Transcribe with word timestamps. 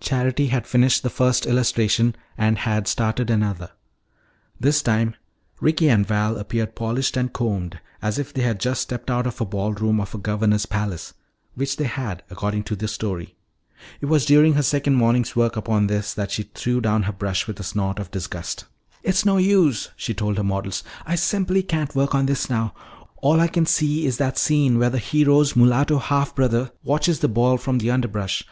Charity 0.00 0.48
had 0.48 0.66
finished 0.66 1.04
the 1.04 1.08
first 1.08 1.46
illustration 1.46 2.16
and 2.36 2.58
had 2.58 2.88
started 2.88 3.30
another. 3.30 3.70
This 4.58 4.82
time 4.82 5.14
Ricky 5.60 5.88
and 5.88 6.04
Val 6.04 6.36
appeared 6.36 6.74
polished 6.74 7.16
and 7.16 7.32
combed 7.32 7.78
as 8.02 8.18
if 8.18 8.34
they 8.34 8.42
had 8.42 8.58
just 8.58 8.82
stepped 8.82 9.08
out 9.08 9.24
of 9.24 9.40
a 9.40 9.44
ball 9.44 9.72
room 9.72 10.00
of 10.00 10.16
a 10.16 10.18
governor's 10.18 10.66
palace 10.66 11.14
which 11.54 11.76
they 11.76 11.84
had, 11.84 12.24
according 12.28 12.64
to 12.64 12.74
the 12.74 12.88
story. 12.88 13.36
It 14.00 14.06
was 14.06 14.26
during 14.26 14.54
her 14.54 14.64
second 14.64 14.94
morning's 14.96 15.36
work 15.36 15.54
upon 15.56 15.86
this 15.86 16.12
that 16.12 16.32
she 16.32 16.42
threw 16.42 16.80
down 16.80 17.04
her 17.04 17.12
brush 17.12 17.46
with 17.46 17.60
a 17.60 17.62
snort 17.62 18.00
of 18.00 18.10
disgust. 18.10 18.64
"It's 19.04 19.24
no 19.24 19.36
use," 19.36 19.90
she 19.94 20.12
told 20.12 20.38
her 20.38 20.42
models, 20.42 20.82
"I 21.06 21.14
simply 21.14 21.62
can't 21.62 21.94
work 21.94 22.16
on 22.16 22.26
this 22.26 22.50
now. 22.50 22.74
All 23.18 23.40
I 23.40 23.46
can 23.46 23.66
see 23.66 24.06
is 24.06 24.16
that 24.16 24.38
scene 24.38 24.80
where 24.80 24.90
the 24.90 24.98
hero's 24.98 25.54
mulatto 25.54 25.98
half 25.98 26.34
brother 26.34 26.72
watches 26.82 27.20
the 27.20 27.28
ball 27.28 27.56
from 27.58 27.78
the 27.78 27.92
underbrush. 27.92 28.40